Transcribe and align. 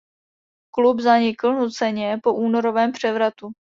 Klub 0.73 0.99
zanikl 1.01 1.53
nuceně 1.53 2.19
po 2.23 2.33
únorovém 2.33 2.91
převratu. 2.91 3.51